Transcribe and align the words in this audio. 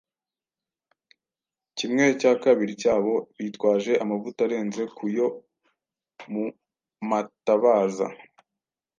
Kimwe 1.77 2.05
cya 2.21 2.33
kabiri 2.43 2.73
cyabo 2.81 3.13
bitwaje 3.37 3.93
amavuta 4.03 4.39
arenze 4.47 4.83
ku 4.97 5.05
yo 5.17 5.27
mu 6.31 6.45
matabaza. 7.09 8.07